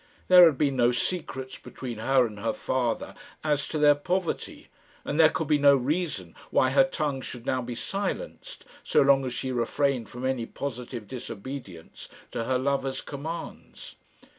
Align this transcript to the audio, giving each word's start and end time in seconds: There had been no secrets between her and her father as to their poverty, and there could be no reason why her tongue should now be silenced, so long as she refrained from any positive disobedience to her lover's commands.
There 0.29 0.45
had 0.45 0.57
been 0.57 0.77
no 0.77 0.91
secrets 0.91 1.59
between 1.59 1.99
her 1.99 2.25
and 2.25 2.39
her 2.39 2.53
father 2.53 3.13
as 3.43 3.67
to 3.67 3.77
their 3.77 3.93
poverty, 3.93 4.67
and 5.05 5.19
there 5.19 5.29
could 5.29 5.45
be 5.47 5.59
no 5.59 5.75
reason 5.75 6.33
why 6.49 6.71
her 6.71 6.83
tongue 6.83 7.21
should 7.21 7.45
now 7.45 7.61
be 7.61 7.75
silenced, 7.75 8.65
so 8.83 9.03
long 9.03 9.25
as 9.25 9.33
she 9.33 9.51
refrained 9.51 10.09
from 10.09 10.25
any 10.25 10.47
positive 10.47 11.07
disobedience 11.07 12.09
to 12.31 12.45
her 12.45 12.57
lover's 12.57 12.99
commands. 12.99 13.97